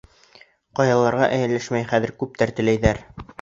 Ҡаяларға 0.79 1.27
эйәләшмәй 1.35 1.87
Хәҙер 1.93 2.15
күптәр 2.25 2.55
теләйҙәр. 2.63 3.05